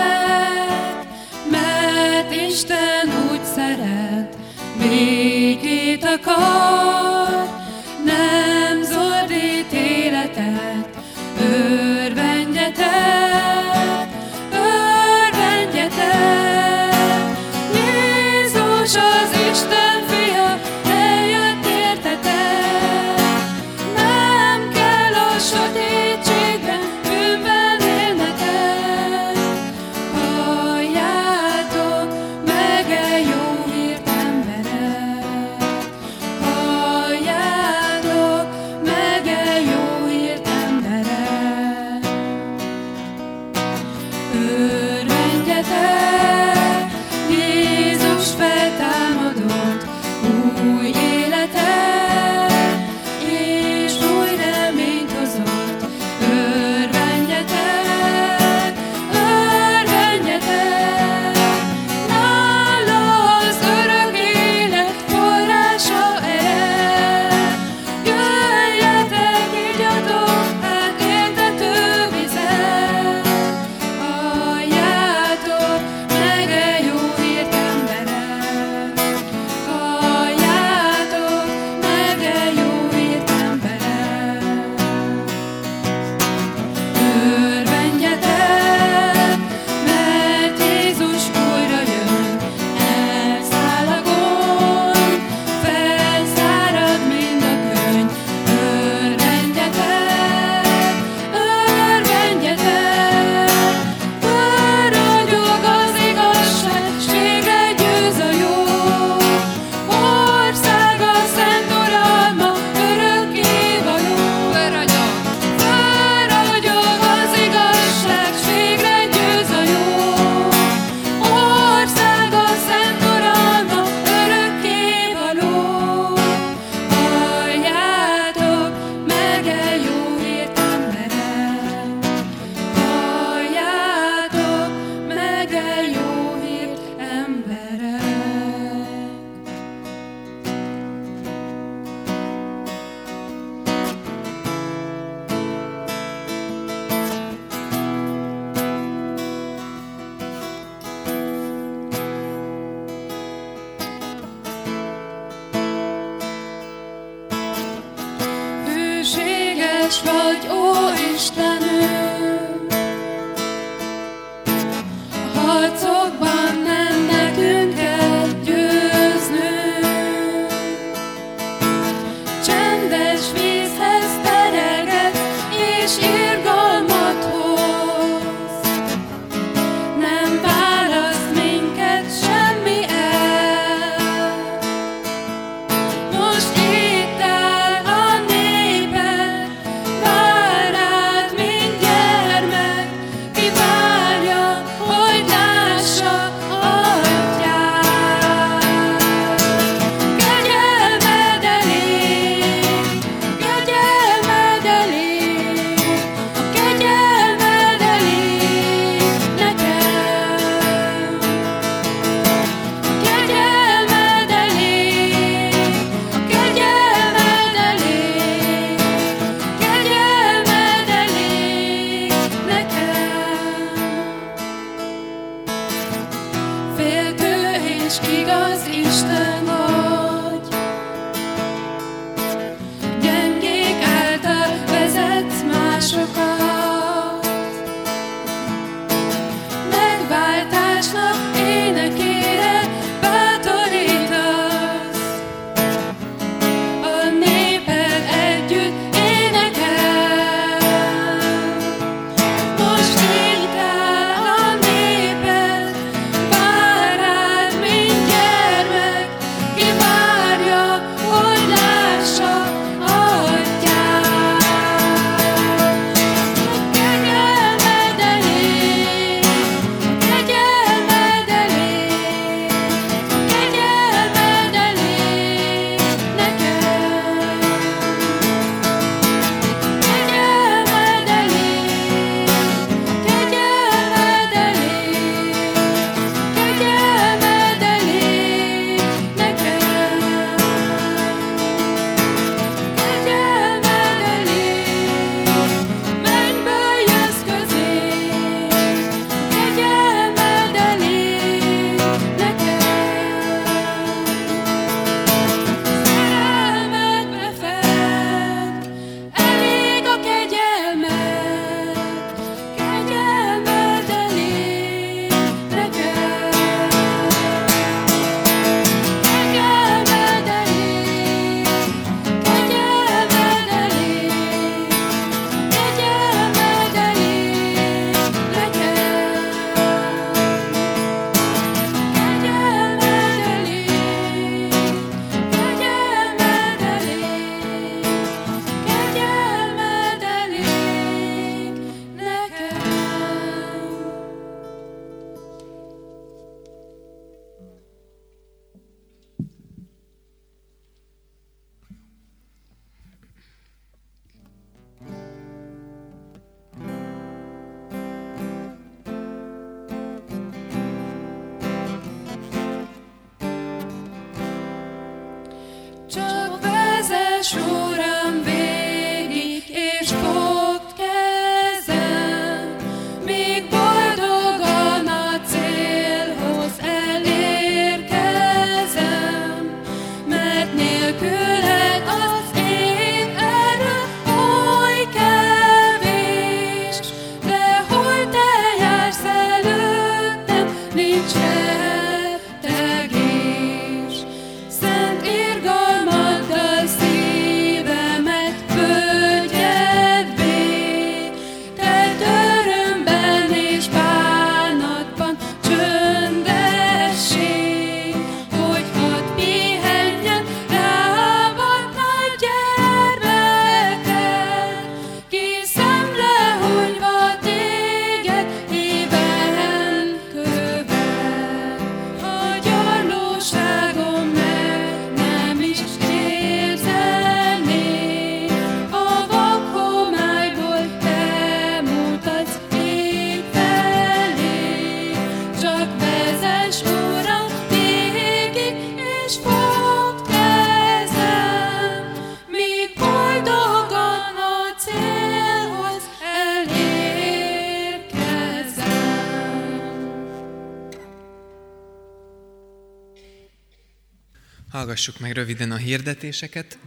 [454.73, 456.57] Hallgassuk meg röviden a hirdetéseket.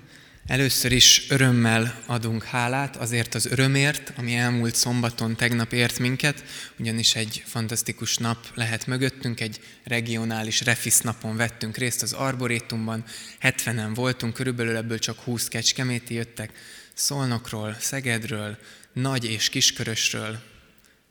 [0.47, 6.45] Először is örömmel adunk hálát azért az örömért, ami elmúlt szombaton tegnap ért minket,
[6.79, 13.05] ugyanis egy fantasztikus nap lehet mögöttünk, egy regionális refisz napon vettünk részt az Arborétumban,
[13.41, 16.51] 70-en voltunk, körülbelül ebből csak 20 kecskeméti jöttek,
[16.95, 18.59] Szolnokról, Szegedről,
[18.93, 20.43] Nagy és Kiskörösről,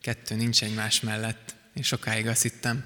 [0.00, 2.84] kettő nincs egymás mellett, én sokáig azt hittem,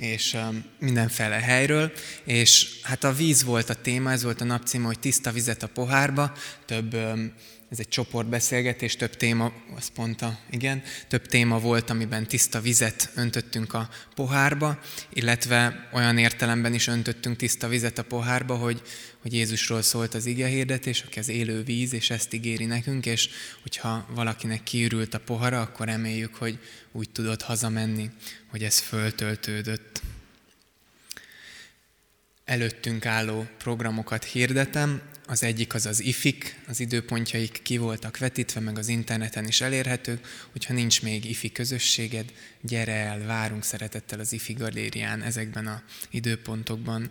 [0.00, 0.36] és
[0.78, 1.92] mindenféle helyről,
[2.24, 5.68] és hát a víz volt a téma, ez volt a napcíme, hogy tiszta vizet a
[5.68, 6.32] pohárba,
[6.66, 6.96] több,
[7.70, 13.10] ez egy csoportbeszélgetés, több téma, az pont a, igen, több téma volt, amiben tiszta vizet
[13.14, 14.78] öntöttünk a pohárba,
[15.12, 18.82] illetve olyan értelemben is öntöttünk tiszta vizet a pohárba, hogy,
[19.18, 23.28] hogy Jézusról szólt az ige hirdetés, aki az élő víz, és ezt ígéri nekünk, és
[23.62, 26.58] hogyha valakinek kiürült a pohara, akkor reméljük, hogy
[26.92, 28.10] úgy tudott hazamenni,
[28.46, 30.02] hogy ez föltöltődött.
[32.44, 35.02] Előttünk álló programokat hirdetem.
[35.30, 40.26] Az egyik az az ifik, az időpontjaik ki voltak vetítve, meg az interneten is elérhetők.
[40.52, 47.10] Hogyha nincs még ifi közösséged, gyere el, várunk szeretettel az ifi galérián ezekben a időpontokban.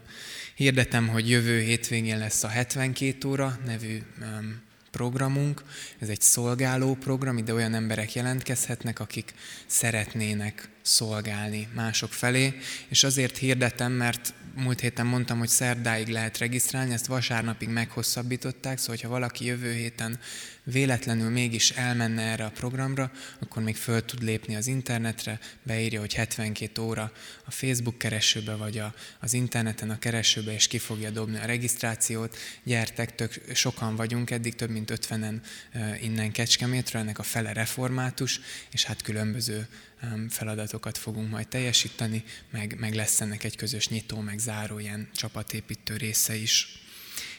[0.56, 4.62] Hirdetem, hogy jövő hétvégén lesz a 72 óra nevű um,
[4.92, 5.64] programunk.
[6.00, 9.34] Ez egy szolgáló program, ide olyan emberek jelentkezhetnek, akik
[9.66, 12.54] szeretnének szolgálni mások felé,
[12.88, 18.98] és azért hirdetem, mert múlt héten mondtam, hogy szerdáig lehet regisztrálni, ezt vasárnapig meghosszabbították, szóval
[19.02, 20.20] ha valaki jövő héten
[20.64, 26.14] véletlenül mégis elmenne erre a programra, akkor még föl tud lépni az internetre, beírja, hogy
[26.14, 27.12] 72 óra
[27.46, 32.38] a Facebook keresőbe, vagy a, az interneten a keresőbe, és ki fogja dobni a regisztrációt.
[32.64, 35.42] Gyertek, tök, sokan vagyunk, eddig több mint 50-en
[36.02, 38.40] innen Kecskemétről, ennek a fele református,
[38.72, 39.68] és hát különböző
[40.30, 45.98] feladatokat fogunk majd teljesíteni, meg, meg lesz ennek egy közös nyitó, meg záró ilyen csapatépítő
[45.98, 46.80] része is.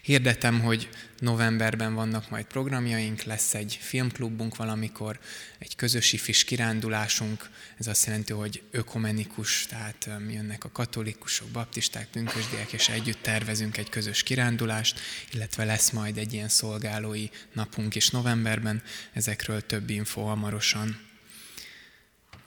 [0.02, 0.88] Hirdetem, hogy
[1.18, 5.18] novemberben vannak majd programjaink, lesz egy filmklubunk valamikor,
[5.58, 12.72] egy közös ifis kirándulásunk, ez azt jelenti, hogy ökomenikus, tehát jönnek a katolikusok, baptisták, pünkösdiek,
[12.72, 15.00] és együtt tervezünk egy közös kirándulást,
[15.32, 18.82] illetve lesz majd egy ilyen szolgálói napunk is novemberben,
[19.12, 21.09] ezekről több info hamarosan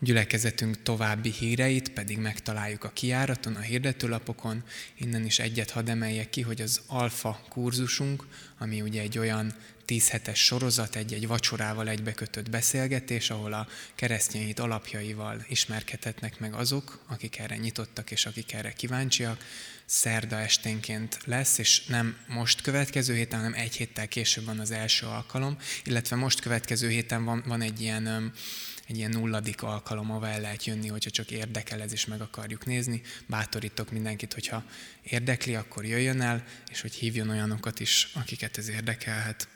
[0.03, 4.63] gyülekezetünk további híreit pedig megtaláljuk a kiáraton, a hirdetőlapokon.
[4.97, 8.23] Innen is egyet hadd emeljek ki, hogy az alfa kurzusunk,
[8.57, 9.53] ami ugye egy olyan
[9.85, 17.03] 10 hetes sorozat, egy-egy vacsorával egybekötött beszélgetés, ahol a keresztény hit alapjaival ismerkedhetnek meg azok,
[17.07, 19.45] akik erre nyitottak és akik erre kíváncsiak.
[19.85, 25.05] Szerda esténként lesz, és nem most következő héten, hanem egy héttel később van az első
[25.05, 28.33] alkalom, illetve most következő héten van, van egy ilyen
[28.87, 32.65] egy ilyen nulladik alkalom, ahol el lehet jönni, hogyha csak érdekel ez, és meg akarjuk
[32.65, 33.01] nézni.
[33.25, 34.63] Bátorítok mindenkit, hogyha
[35.01, 39.47] érdekli, akkor jöjjön el, és hogy hívjon olyanokat is, akiket ez érdekelhet.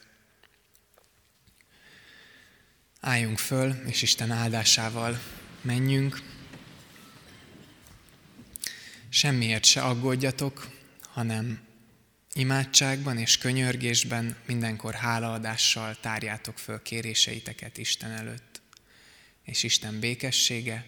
[3.00, 5.22] Álljunk föl, és Isten áldásával
[5.62, 6.22] menjünk.
[9.10, 10.68] Semmiért se aggódjatok,
[11.02, 11.60] hanem
[12.34, 18.57] imádságban és könyörgésben mindenkor hálaadással tárjátok föl kéréseiteket Isten előtt
[19.48, 20.86] és Isten békessége,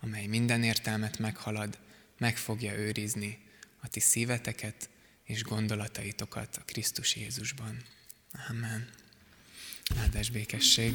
[0.00, 1.78] amely minden értelmet meghalad,
[2.18, 3.38] meg fogja őrizni
[3.80, 4.88] a ti szíveteket
[5.24, 7.82] és gondolataitokat a Krisztus Jézusban.
[8.48, 8.88] Amen.
[9.96, 10.94] Áldás békesség!